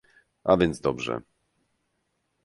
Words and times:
—A 0.43 0.57
więc 0.57 0.79
dobrze. 0.79 1.21